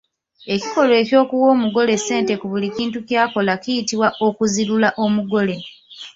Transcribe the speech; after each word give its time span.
Ekikolwa 0.53 0.95
eky'okuwa 1.03 1.45
omugole 1.55 1.93
ssente 1.99 2.33
ku 2.39 2.45
buli 2.51 2.67
kintu 2.77 2.99
ky’akola 3.07 3.53
kiyitibwa 3.63 4.07
okuzirula 4.27 4.89
omugole. 5.03 5.55